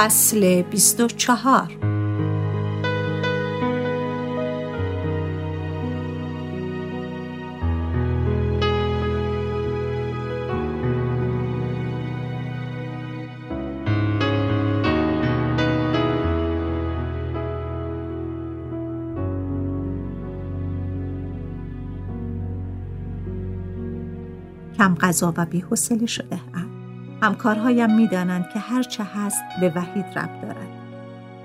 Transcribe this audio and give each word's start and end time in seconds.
فصل 0.00 0.62
24 0.62 1.68
کم 24.78 24.94
غذا 24.94 25.34
و 25.36 25.46
بیحوصله 25.46 26.06
شده. 26.06 26.40
همکارهایم 27.22 27.94
می‌دانند 27.94 28.48
که 28.48 28.58
هر 28.58 28.82
چه 28.82 29.04
هست 29.04 29.42
به 29.60 29.72
وحید 29.76 30.18
رب 30.18 30.40
دارد. 30.42 30.68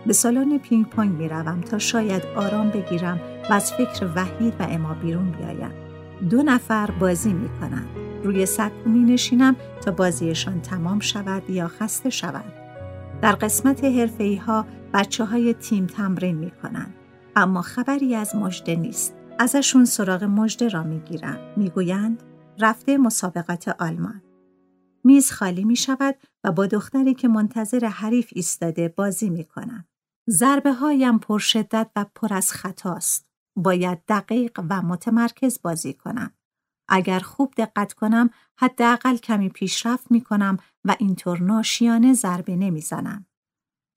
به 0.05 0.13
سالن 0.13 0.57
پینگ 0.57 0.85
پونگ 0.85 1.11
می 1.11 1.29
روم 1.29 1.61
تا 1.61 1.77
شاید 1.77 2.23
آرام 2.35 2.69
بگیرم 2.69 3.19
و 3.49 3.53
از 3.53 3.73
فکر 3.73 4.09
وحید 4.15 4.53
و 4.59 4.63
اما 4.69 4.93
بیرون 4.93 5.31
بیایم. 5.31 5.71
دو 6.29 6.43
نفر 6.43 6.91
بازی 6.91 7.33
می 7.33 7.49
کنند. 7.49 7.87
روی 8.23 8.45
سکو 8.45 8.89
می 8.89 9.13
نشینم 9.13 9.55
تا 9.85 9.91
بازیشان 9.91 10.61
تمام 10.61 10.99
شود 10.99 11.49
یا 11.49 11.67
خسته 11.67 12.09
شود. 12.09 12.53
در 13.21 13.31
قسمت 13.31 13.83
حرفه 13.83 14.41
ها 14.45 14.65
بچه 14.93 15.25
های 15.25 15.53
تیم 15.53 15.85
تمرین 15.85 16.37
می 16.37 16.51
کنند. 16.51 16.93
اما 17.35 17.61
خبری 17.61 18.15
از 18.15 18.35
مجده 18.35 18.75
نیست. 18.75 19.15
ازشون 19.39 19.85
سراغ 19.85 20.23
مجده 20.23 20.67
را 20.67 20.83
می 20.83 20.99
گیرم. 20.99 21.37
می 21.55 21.69
گویند 21.69 22.23
رفته 22.59 22.97
مسابقات 22.97 23.67
آلمان. 23.67 24.21
میز 25.05 25.31
خالی 25.31 25.63
می 25.63 25.75
شود 25.75 26.15
و 26.43 26.51
با 26.51 26.65
دختری 26.65 27.13
که 27.13 27.27
منتظر 27.27 27.85
حریف 27.85 28.29
ایستاده 28.31 28.89
بازی 28.89 29.29
می 29.29 29.43
کنم. 29.43 29.87
ضربه 30.29 30.73
هایم 30.73 31.19
پر 31.19 31.39
شدت 31.39 31.91
و 31.95 32.05
پر 32.15 32.33
از 32.33 32.51
خطاست. 32.51 33.27
باید 33.57 34.05
دقیق 34.07 34.59
و 34.69 34.81
متمرکز 34.81 35.61
بازی 35.61 35.93
کنم. 35.93 36.33
اگر 36.89 37.19
خوب 37.19 37.53
دقت 37.57 37.93
کنم 37.93 38.29
حداقل 38.59 39.17
کمی 39.17 39.49
پیشرفت 39.49 40.11
می 40.11 40.21
کنم 40.21 40.57
و 40.85 40.95
اینطور 40.99 41.41
ناشیانه 41.41 42.13
ضربه 42.13 42.55
نمی 42.55 42.81
زنم. 42.81 43.25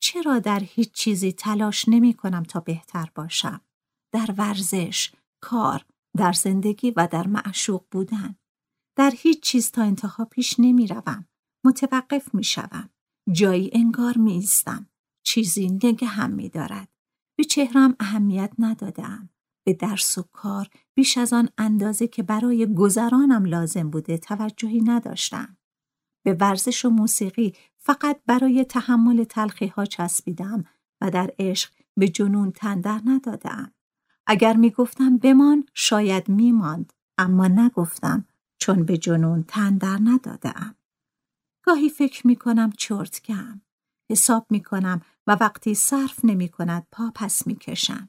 چرا 0.02 0.38
در 0.38 0.60
هیچ 0.60 0.92
چیزی 0.92 1.32
تلاش 1.32 1.88
نمی 1.88 2.14
کنم 2.14 2.42
تا 2.42 2.60
بهتر 2.60 3.10
باشم؟ 3.14 3.60
در 4.12 4.34
ورزش، 4.38 5.12
کار، 5.40 5.84
در 6.16 6.32
زندگی 6.32 6.90
و 6.90 7.08
در 7.10 7.26
معشوق 7.26 7.84
بودن. 7.90 8.36
در 8.98 9.12
هیچ 9.16 9.40
چیز 9.40 9.70
تا 9.70 9.82
انتها 9.82 10.24
پیش 10.24 10.54
نمی 10.58 10.86
روم. 10.86 11.26
متوقف 11.64 12.34
می 12.34 12.44
شوم. 12.44 12.90
جایی 13.32 13.70
انگار 13.72 14.18
می 14.18 14.32
ایستم. 14.32 14.86
چیزی 15.22 15.68
نگه 15.68 16.06
هم 16.06 16.30
می 16.30 16.48
دارد. 16.48 16.88
به 17.36 17.44
چهرم 17.44 17.96
اهمیت 18.00 18.52
ندادم. 18.58 19.30
به 19.64 19.72
درس 19.72 20.18
و 20.18 20.22
کار 20.32 20.68
بیش 20.94 21.18
از 21.18 21.32
آن 21.32 21.48
اندازه 21.58 22.08
که 22.08 22.22
برای 22.22 22.74
گذرانم 22.74 23.44
لازم 23.44 23.90
بوده 23.90 24.18
توجهی 24.18 24.80
نداشتم. 24.80 25.56
به 26.24 26.34
ورزش 26.34 26.84
و 26.84 26.90
موسیقی 26.90 27.52
فقط 27.76 28.20
برای 28.26 28.64
تحمل 28.64 29.24
تلخی 29.24 29.66
ها 29.66 29.84
چسبیدم 29.84 30.64
و 31.00 31.10
در 31.10 31.34
عشق 31.38 31.70
به 31.96 32.08
جنون 32.08 32.52
تندر 32.52 33.00
ندادم. 33.04 33.72
اگر 34.26 34.56
می 34.56 34.70
گفتم 34.70 35.18
بمان 35.18 35.66
شاید 35.74 36.28
می 36.28 36.52
ماند. 36.52 36.92
اما 37.18 37.48
نگفتم 37.48 38.24
چون 38.58 38.84
به 38.84 38.98
جنون 38.98 39.42
تن 39.42 39.78
در 39.78 39.98
ندادم. 40.04 40.74
گاهی 41.62 41.88
فکر 41.88 42.26
می 42.26 42.36
کنم 42.36 42.72
چرتگم. 42.72 43.60
حساب 44.10 44.46
می 44.50 44.62
کنم 44.62 45.00
و 45.26 45.36
وقتی 45.40 45.74
صرف 45.74 46.24
نمی 46.24 46.48
کند 46.48 46.86
پا 46.92 47.12
پس 47.14 47.46
می 47.46 47.56
کشم. 47.56 48.08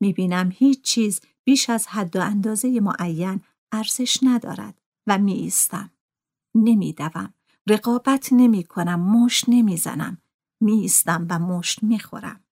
می 0.00 0.12
بینم 0.12 0.50
هیچ 0.54 0.82
چیز 0.82 1.20
بیش 1.44 1.70
از 1.70 1.86
حد 1.86 2.16
و 2.16 2.20
اندازه 2.20 2.80
معین 2.80 3.40
ارزش 3.72 4.18
ندارد 4.22 4.80
و 5.06 5.18
می 5.18 5.32
ایستم. 5.32 5.90
نمی 6.54 6.92
دوم. 6.92 7.34
رقابت 7.68 8.28
نمی 8.32 8.64
کنم. 8.64 9.00
مشت 9.00 9.44
نمی 9.48 9.76
زنم. 9.76 10.18
می 10.60 10.72
ایستم 10.72 11.26
و 11.30 11.38
مشت 11.38 11.82
می 11.82 11.98
خورم. 11.98 12.44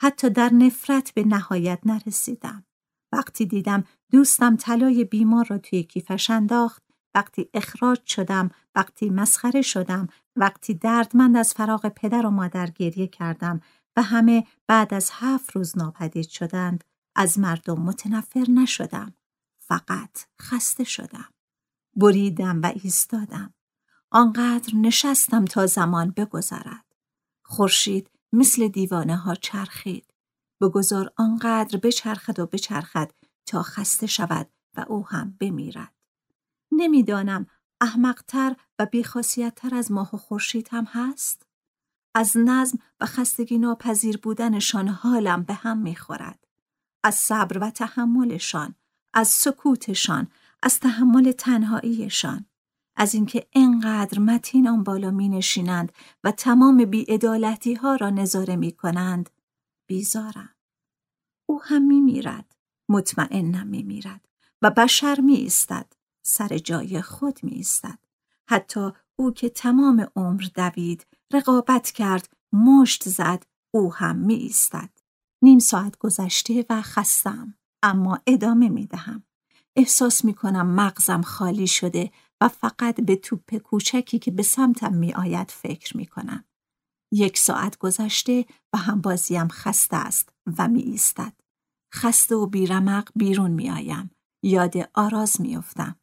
حتی 0.00 0.30
در 0.30 0.52
نفرت 0.52 1.14
به 1.14 1.24
نهایت 1.24 1.80
نرسیدم. 1.84 2.64
وقتی 3.12 3.46
دیدم 3.46 3.84
دوستم 4.10 4.56
طلای 4.56 5.04
بیمار 5.04 5.46
را 5.46 5.58
توی 5.58 5.82
کیفش 5.82 6.30
انداخت 6.30 6.82
وقتی 7.14 7.48
اخراج 7.54 7.98
شدم 8.06 8.50
وقتی 8.74 9.10
مسخره 9.10 9.62
شدم 9.62 10.08
وقتی 10.36 10.74
دردمند 10.74 11.36
از 11.36 11.54
فراغ 11.54 11.88
پدر 11.88 12.26
و 12.26 12.30
مادر 12.30 12.66
گریه 12.66 13.06
کردم 13.06 13.60
و 13.98 14.02
همه 14.02 14.46
بعد 14.66 14.94
از 14.94 15.10
هفت 15.12 15.50
روز 15.50 15.78
ناپدید 15.78 16.28
شدند. 16.28 16.84
از 17.16 17.38
مردم 17.38 17.80
متنفر 17.82 18.44
نشدم 18.48 19.14
فقط 19.58 20.18
خسته 20.42 20.84
شدم. 20.84 21.28
بریدم 21.96 22.62
و 22.62 22.72
ایستادم. 22.82 23.54
آنقدر 24.10 24.74
نشستم 24.74 25.44
تا 25.44 25.66
زمان 25.66 26.10
بگذرد. 26.10 26.94
خورشید 27.44 28.10
مثل 28.32 28.68
دیوانه 28.68 29.16
ها 29.16 29.34
چرخید. 29.34 30.07
بگذار 30.60 31.12
آنقدر 31.16 31.78
بچرخد 31.78 32.38
و 32.38 32.46
بچرخد 32.46 33.10
تا 33.46 33.62
خسته 33.62 34.06
شود 34.06 34.50
و 34.76 34.84
او 34.88 35.06
هم 35.06 35.36
بمیرد. 35.40 35.92
نمی‌دانم 36.72 37.46
احمقتر 37.80 38.56
و 38.78 38.86
بیخاصیتتر 38.86 39.74
از 39.74 39.92
ماه 39.92 40.14
و 40.14 40.16
خورشید 40.16 40.68
هم 40.70 40.84
هست؟ 40.84 41.46
از 42.14 42.36
نظم 42.36 42.78
و 43.00 43.06
خستگی 43.06 43.58
ناپذیر 43.58 44.16
بودنشان 44.16 44.88
حالم 44.88 45.42
به 45.42 45.54
هم 45.54 45.78
می‌خورد. 45.78 46.46
از 47.04 47.14
صبر 47.14 47.58
و 47.58 47.70
تحملشان، 47.70 48.74
از 49.14 49.28
سکوتشان، 49.28 50.28
از 50.62 50.80
تحمل 50.80 51.32
تنهاییشان، 51.32 52.46
از 52.96 53.14
اینکه 53.14 53.46
انقدر 53.52 54.18
متین 54.18 54.68
آن 54.68 54.82
بالا 54.82 55.10
می 55.10 55.28
نشینند 55.28 55.92
و 56.24 56.30
تمام 56.30 56.84
بیعدالتی 56.84 57.74
ها 57.74 57.96
را 57.96 58.10
نظاره 58.10 58.56
می 58.56 58.72
کنند، 58.72 59.30
بیزارم. 59.88 60.54
او 61.46 61.62
هم 61.62 62.02
میرد. 62.04 62.56
مطمئنم 62.88 63.66
می 63.66 63.82
میرد 63.82 64.28
و 64.62 64.70
بشر 64.70 65.20
می 65.20 65.34
ایستد. 65.34 65.92
سر 66.22 66.58
جای 66.58 67.02
خود 67.02 67.38
می 67.42 67.50
ایستد. 67.50 67.98
حتی 68.50 68.90
او 69.16 69.32
که 69.32 69.48
تمام 69.48 70.06
عمر 70.16 70.44
دوید، 70.54 71.06
رقابت 71.32 71.90
کرد، 71.90 72.36
مشت 72.52 73.08
زد، 73.08 73.46
او 73.70 73.94
هم 73.94 74.16
می 74.16 74.34
ایستد. 74.34 74.90
نیم 75.42 75.58
ساعت 75.58 75.98
گذشته 75.98 76.66
و 76.70 76.82
خستم. 76.82 77.54
اما 77.82 78.18
ادامه 78.26 78.68
می 78.68 78.86
دهم. 78.86 79.22
احساس 79.76 80.24
می 80.24 80.34
کنم 80.34 80.66
مغزم 80.66 81.22
خالی 81.22 81.66
شده 81.66 82.10
و 82.40 82.48
فقط 82.48 83.00
به 83.00 83.16
توپ 83.16 83.56
کوچکی 83.56 84.18
که 84.18 84.30
به 84.30 84.42
سمتم 84.42 84.94
می 84.94 85.14
آید 85.14 85.50
فکر 85.50 85.96
می 85.96 86.06
کنم. 86.06 86.44
یک 87.12 87.38
ساعت 87.38 87.78
گذشته 87.78 88.44
و 88.72 88.78
هم 88.78 89.00
بازیم 89.00 89.48
خسته 89.48 89.96
است 89.96 90.28
و 90.58 90.68
می 90.68 90.82
ایستد. 90.82 91.32
خسته 91.94 92.34
و 92.34 92.46
بیرمق 92.46 93.08
بیرون 93.16 93.50
می 93.50 93.70
آیم. 93.70 94.10
یاد 94.42 94.74
آراز 94.94 95.40
می 95.40 95.56
افتم. 95.56 95.96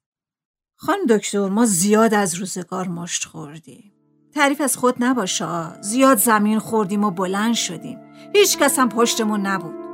خان 0.77 0.97
دکتر 1.09 1.49
ما 1.49 1.65
زیاد 1.65 2.13
از 2.13 2.35
روزگار 2.35 2.87
مشت 2.87 3.25
خوردیم. 3.25 3.91
تعریف 4.33 4.61
از 4.61 4.77
خود 4.77 4.95
نباشه 4.99 5.81
زیاد 5.81 6.17
زمین 6.17 6.59
خوردیم 6.59 7.03
و 7.03 7.11
بلند 7.11 7.55
شدیم. 7.55 7.99
هیچ 8.35 8.57
کس 8.57 8.79
هم 8.79 8.89
پشتمون 8.89 9.41
نبود. 9.41 9.84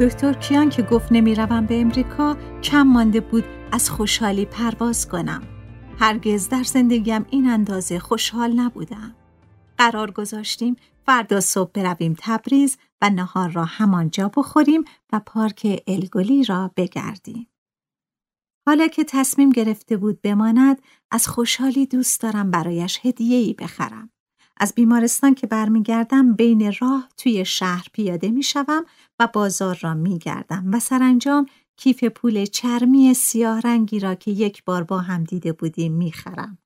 دکتر 0.00 0.32
کیان 0.32 0.70
که 0.70 0.82
گفت 0.82 1.12
نمی‌روم 1.12 1.66
به 1.66 1.80
امریکا 1.80 2.36
کم 2.62 2.82
مانده 2.82 3.20
بود 3.20 3.44
از 3.72 3.90
خوشحالی 3.90 4.44
پرواز 4.44 5.08
کنم. 5.08 5.42
هرگز 5.98 6.48
در 6.48 6.62
زندگیم 6.62 7.26
این 7.30 7.50
اندازه 7.50 7.98
خوشحال 7.98 8.52
نبودم. 8.52 9.14
قرار 9.78 10.10
گذاشتیم 10.10 10.76
فردا 11.06 11.40
صبح 11.40 11.70
برویم 11.74 12.14
تبریز 12.18 12.76
و 13.02 13.10
نهار 13.10 13.50
را 13.50 13.64
همانجا 13.64 14.30
بخوریم 14.36 14.84
و 15.12 15.20
پارک 15.26 15.82
الگولی 15.86 16.44
را 16.44 16.70
بگردیم. 16.76 17.46
حالا 18.66 18.86
که 18.86 19.04
تصمیم 19.04 19.50
گرفته 19.50 19.96
بود 19.96 20.22
بماند 20.22 20.82
از 21.10 21.28
خوشحالی 21.28 21.86
دوست 21.86 22.20
دارم 22.20 22.50
برایش 22.50 23.00
هدیه‌ای 23.02 23.52
بخرم. 23.52 24.10
از 24.56 24.72
بیمارستان 24.74 25.34
که 25.34 25.46
برمیگردم 25.46 26.32
بین 26.32 26.74
راه 26.80 27.08
توی 27.16 27.44
شهر 27.44 27.86
پیاده 27.92 28.30
می‌شوم 28.30 28.84
و 29.18 29.28
بازار 29.32 29.78
را 29.80 29.94
میگردم 29.94 30.70
و 30.72 30.80
سرانجام 30.80 31.46
کیف 31.76 32.04
پول 32.04 32.46
چرمی 32.46 33.14
سیاه 33.14 33.60
رنگی 33.60 34.00
را 34.00 34.14
که 34.14 34.30
یک 34.30 34.64
بار 34.64 34.84
با 34.84 34.98
هم 34.98 35.24
دیده 35.24 35.52
بودیم 35.52 35.92
می‌خرم. 35.92 36.58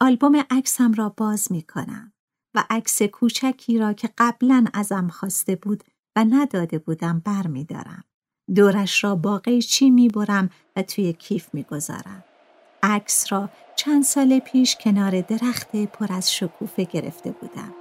آلبوم 0.00 0.44
عکسم 0.50 0.92
را 0.92 1.08
باز 1.08 1.52
می‌کنم 1.52 2.12
و 2.54 2.64
عکس 2.70 3.02
کوچکی 3.02 3.78
را 3.78 3.92
که 3.92 4.10
قبلا 4.18 4.64
ازم 4.74 5.08
خواسته 5.08 5.56
بود 5.56 5.84
و 6.16 6.24
نداده 6.24 6.78
بودم 6.78 7.22
برمیدارم. 7.24 8.04
دورش 8.54 9.04
را 9.04 9.16
با 9.16 9.38
قیچی 9.38 9.90
می‌برم 9.90 10.50
و 10.76 10.82
توی 10.82 11.12
کیف 11.12 11.54
می‌گذارم. 11.54 12.24
عکس 12.84 13.32
را 13.32 13.48
چند 13.76 14.02
سال 14.02 14.38
پیش 14.38 14.76
کنار 14.76 15.20
درخت 15.20 15.76
پر 15.76 16.12
از 16.12 16.32
شکوفه 16.34 16.84
گرفته 16.84 17.30
بودم. 17.30 17.74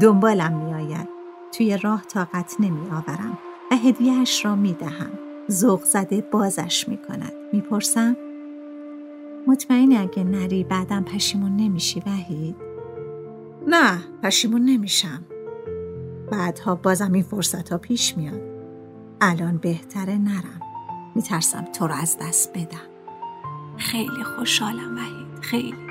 دنبالم 0.00 0.52
میآید. 0.52 1.08
توی 1.52 1.76
راه 1.76 2.04
طاقت 2.04 2.56
نمی 2.60 2.90
آورم 2.90 3.38
و 3.70 3.76
هدیهش 3.76 4.44
را 4.44 4.56
می 4.56 4.72
دهم. 4.72 5.10
زده 5.84 6.20
بازش 6.20 6.88
می 6.88 6.96
کند. 6.96 7.32
می 7.52 7.60
پرسم؟ 7.60 8.16
مطمئنی 9.46 9.96
اگه 9.96 10.24
نری 10.24 10.64
بعدم 10.64 11.04
پشیمون 11.04 11.56
نمیشی 11.56 12.02
وحید؟ 12.06 12.56
نه 13.66 13.98
پشیمون 14.22 14.62
نمیشم. 14.64 15.24
بعدها 16.30 16.74
بازم 16.74 17.12
این 17.12 17.22
فرصت 17.22 17.68
ها 17.68 17.78
پیش 17.78 18.16
میاد. 18.16 18.40
الان 19.20 19.56
بهتره 19.56 20.18
نرم. 20.18 20.60
میترسم 21.14 21.64
تو 21.64 21.86
رو 21.86 21.94
از 21.94 22.16
دست 22.20 22.52
بدم. 22.52 22.97
خیلی 23.78 24.24
خوشحالم 24.24 24.96
وحید. 24.96 25.40
خیلی. 25.42 25.87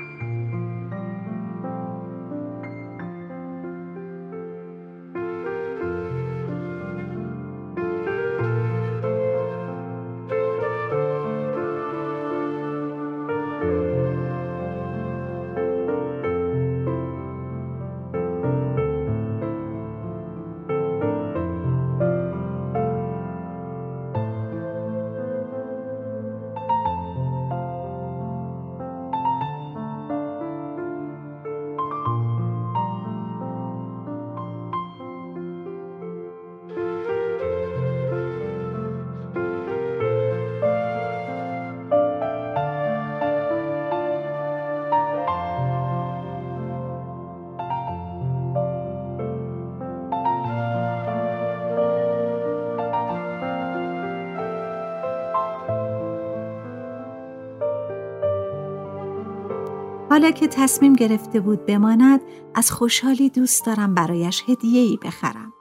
حالا 60.18 60.30
که 60.30 60.48
تصمیم 60.48 60.92
گرفته 60.92 61.40
بود 61.40 61.66
بماند 61.66 62.20
از 62.54 62.70
خوشحالی 62.70 63.30
دوست 63.30 63.66
دارم 63.66 63.94
برایش 63.94 64.42
هدیه‌ای 64.48 64.98
بخرم. 65.02 65.52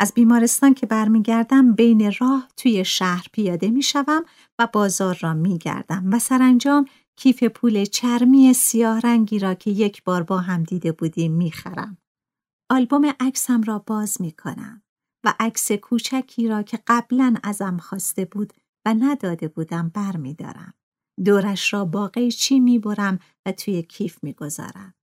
از 0.00 0.12
بیمارستان 0.14 0.74
که 0.74 0.86
برمیگردم 0.86 1.72
بین 1.72 2.12
راه 2.18 2.48
توی 2.56 2.84
شهر 2.84 3.26
پیاده 3.32 3.70
می‌شوم 3.70 4.24
و 4.58 4.68
بازار 4.72 5.18
را 5.20 5.34
میگردم 5.34 6.10
و 6.12 6.18
سرانجام 6.18 6.86
کیف 7.16 7.42
پول 7.42 7.84
چرمی 7.84 8.52
سیاه 8.52 9.00
رنگی 9.00 9.38
را 9.38 9.54
که 9.54 9.70
یک 9.70 10.04
بار 10.04 10.22
با 10.22 10.38
هم 10.38 10.62
دیده 10.62 10.92
بودیم 10.92 11.32
می‌خرم. 11.32 11.98
آلبوم 12.70 13.12
عکسم 13.20 13.62
را 13.62 13.78
باز 13.78 14.20
می 14.20 14.32
کنم 14.32 14.82
و 15.24 15.34
عکس 15.40 15.72
کوچکی 15.72 16.48
را 16.48 16.62
که 16.62 16.78
قبلا 16.86 17.34
ازم 17.42 17.76
خواسته 17.76 18.24
بود 18.24 18.52
و 18.86 18.94
نداده 18.94 19.48
بودم 19.48 19.90
برمیدارم. 19.94 20.74
دورش 21.24 21.72
را 21.72 21.84
با 21.84 22.08
قیچی 22.08 22.60
می‌برم 22.60 23.18
و 23.46 23.52
توی 23.52 23.82
کیف 23.82 24.24
می‌گذارم. 24.24 24.94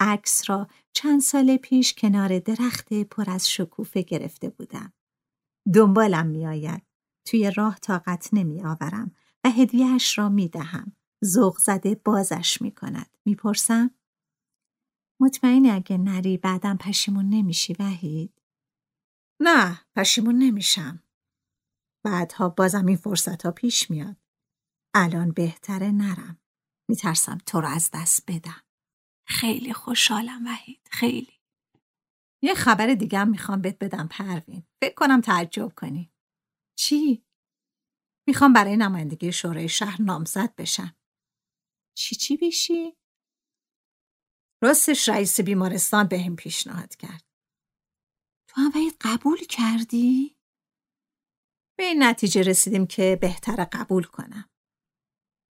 عکس 0.00 0.50
را 0.50 0.68
چند 0.92 1.20
سال 1.20 1.56
پیش 1.56 1.94
کنار 1.94 2.38
درخت 2.38 2.94
پر 2.94 3.30
از 3.30 3.50
شکوفه 3.50 4.02
گرفته 4.02 4.50
بودم. 4.50 4.92
دنبالم 5.74 6.26
میآید. 6.26 6.82
توی 7.28 7.50
راه 7.50 7.78
طاقت 7.78 8.28
نمی 8.32 8.62
آورم 8.62 9.14
و 9.44 9.50
هدیهش 9.50 10.18
را 10.18 10.28
می 10.28 10.48
دهم. 10.48 10.96
زده 11.58 11.94
بازش 12.04 12.62
می 12.62 12.70
کند. 12.70 13.16
می 13.24 13.34
پرسم؟ 13.34 13.90
مطمئنی 15.20 15.70
اگه 15.70 15.98
نری 15.98 16.36
بعدم 16.36 16.76
پشیمون 16.76 17.28
نمیشی 17.28 17.76
وحید؟ 17.78 18.42
نه 19.40 19.80
پشیمون 19.96 20.34
نمیشم. 20.34 21.02
بعدها 22.04 22.48
بازم 22.48 22.86
این 22.86 22.96
فرصت 22.96 23.42
ها 23.42 23.50
پیش 23.50 23.90
میاد. 23.90 24.16
الان 24.94 25.32
بهتره 25.32 25.90
نرم. 25.90 26.38
میترسم 26.90 27.38
تو 27.46 27.60
رو 27.60 27.68
از 27.68 27.90
دست 27.94 28.30
بدم. 28.30 28.62
خیلی 29.26 29.72
خوشحالم 29.72 30.46
وحید 30.46 30.88
خیلی. 30.90 31.40
یه 32.42 32.54
خبر 32.54 32.94
دیگه 32.94 33.18
هم 33.18 33.30
می‌خوام 33.30 33.60
بهت 33.60 33.78
بدم 33.78 34.08
پروین. 34.08 34.66
فکر 34.82 34.94
کنم 34.94 35.20
تعجب 35.20 35.72
کنی. 35.76 36.12
چی؟ 36.78 37.24
می‌خوام 38.28 38.52
برای 38.52 38.76
نمایندگی 38.76 39.32
شورای 39.32 39.68
شهر 39.68 40.02
نامزد 40.02 40.54
بشم. 40.54 40.96
چی 41.96 42.16
چی 42.16 42.36
بشی؟ 42.36 42.96
راستش 44.62 45.08
رئیس 45.08 45.40
بیمارستان 45.40 46.08
به 46.08 46.22
هم 46.22 46.36
پیشنهاد 46.36 46.96
کرد. 46.96 47.24
تو 48.48 48.60
هم 48.60 48.70
باید 48.70 48.96
قبول 49.00 49.38
کردی؟ 49.38 50.36
به 51.78 51.84
این 51.84 52.02
نتیجه 52.02 52.42
رسیدیم 52.42 52.86
که 52.86 53.18
بهتر 53.20 53.64
قبول 53.72 54.04
کنم. 54.04 54.51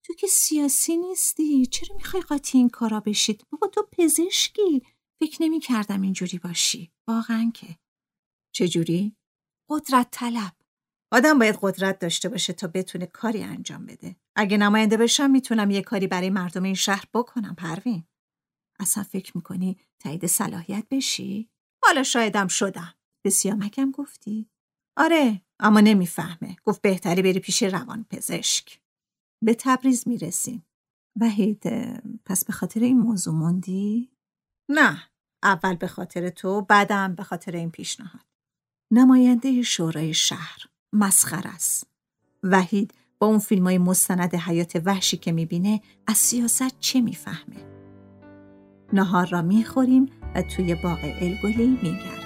تو 0.05 0.13
که 0.13 0.27
سیاسی 0.27 0.97
نیستی 0.97 1.65
چرا 1.65 1.95
می‌خوای 1.95 2.23
قاطی 2.23 2.57
این 2.57 2.69
کارا 2.69 2.99
بشید؟ 2.99 3.45
بابا 3.51 3.67
تو 3.67 3.89
پزشکی 3.91 4.83
فکر 5.19 5.37
نمی 5.43 5.59
کردم 5.59 6.01
اینجوری 6.01 6.37
باشی 6.37 6.91
واقعا 7.07 7.51
که 7.53 7.77
چجوری؟ 8.55 9.15
قدرت 9.69 10.07
طلب 10.11 10.53
آدم 11.13 11.39
باید 11.39 11.59
قدرت 11.61 11.99
داشته 11.99 12.29
باشه 12.29 12.53
تا 12.53 12.67
بتونه 12.67 13.05
کاری 13.05 13.43
انجام 13.43 13.85
بده. 13.85 14.15
اگه 14.35 14.57
نماینده 14.57 14.97
بشم 14.97 15.31
می‌تونم 15.31 15.71
یه 15.71 15.81
کاری 15.81 16.07
برای 16.07 16.29
مردم 16.29 16.63
این 16.63 16.73
شهر 16.73 17.05
بکنم 17.13 17.55
پروین. 17.55 18.03
اصلا 18.79 19.03
فکر 19.03 19.37
می‌کنی 19.37 19.77
تایید 19.99 20.25
صلاحیت 20.25 20.85
بشی؟ 20.91 21.49
حالا 21.83 22.03
شایدم 22.03 22.47
شدم. 22.47 22.95
به 23.23 23.29
سیامکم 23.29 23.91
گفتی؟ 23.91 24.49
آره 24.97 25.41
اما 25.59 25.79
نمی‌فهمه. 25.79 26.55
گفت 26.63 26.81
بهتری 26.81 27.21
بری 27.21 27.39
پیش 27.39 27.63
روان 27.63 28.05
پزشک. 28.09 28.80
به 29.43 29.55
تبریز 29.59 30.07
می‌رسیم. 30.07 30.65
وحید 31.21 31.63
پس 32.25 32.45
به 32.45 32.53
خاطر 32.53 32.79
این 32.79 32.99
موضوع 32.99 33.33
موندی؟ 33.33 34.11
نه 34.69 35.03
اول 35.43 35.75
به 35.75 35.87
خاطر 35.87 36.29
تو 36.29 36.61
بعدم 36.61 37.15
به 37.15 37.23
خاطر 37.23 37.55
این 37.55 37.71
پیشنهاد. 37.71 38.25
نماینده 38.91 39.61
شورای 39.61 40.13
شهر 40.13 40.59
مسخر 40.93 41.43
است. 41.45 41.87
وحید 42.43 42.93
با 43.19 43.27
اون 43.27 43.39
فیلم 43.39 43.63
های 43.63 43.77
مستند 43.77 44.35
حیات 44.35 44.81
وحشی 44.85 45.17
که 45.17 45.31
می‌بینه 45.31 45.81
از 46.07 46.17
سیاست 46.17 46.79
چه 46.79 47.01
می‌فهمه؟ 47.01 47.65
نهار 48.93 49.27
را 49.27 49.41
می‌خوریم 49.41 50.05
و 50.35 50.41
توی 50.41 50.75
باغ 50.75 50.99
الگلی 51.03 51.67
میگردیم. 51.67 52.20